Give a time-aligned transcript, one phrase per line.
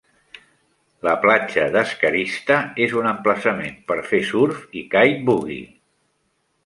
[1.07, 5.61] La platja d'Scarista és un emplaçament per fer surf i kite buggy.